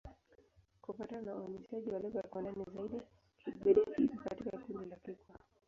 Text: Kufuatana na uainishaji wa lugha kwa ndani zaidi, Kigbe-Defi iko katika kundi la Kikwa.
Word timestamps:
Kufuatana 0.81 1.21
na 1.21 1.35
uainishaji 1.35 1.89
wa 1.91 1.99
lugha 1.99 2.21
kwa 2.21 2.41
ndani 2.41 2.65
zaidi, 2.75 3.01
Kigbe-Defi 3.45 4.03
iko 4.03 4.23
katika 4.29 4.57
kundi 4.57 4.89
la 4.89 4.95
Kikwa. 4.95 5.35